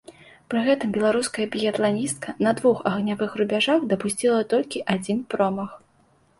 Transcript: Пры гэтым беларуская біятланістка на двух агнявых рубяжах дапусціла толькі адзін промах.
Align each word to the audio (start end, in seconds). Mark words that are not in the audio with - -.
Пры 0.53 0.61
гэтым 0.67 0.93
беларуская 0.95 1.45
біятланістка 1.55 2.35
на 2.49 2.55
двух 2.61 2.81
агнявых 2.93 3.31
рубяжах 3.43 3.87
дапусціла 3.95 4.41
толькі 4.57 4.85
адзін 4.99 5.25
промах. 5.35 5.81